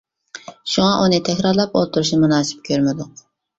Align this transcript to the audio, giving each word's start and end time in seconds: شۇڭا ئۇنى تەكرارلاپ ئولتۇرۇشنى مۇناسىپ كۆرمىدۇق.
شۇڭا 0.75 0.95
ئۇنى 1.01 1.19
تەكرارلاپ 1.29 1.79
ئولتۇرۇشنى 1.83 2.21
مۇناسىپ 2.25 2.67
كۆرمىدۇق. 2.73 3.25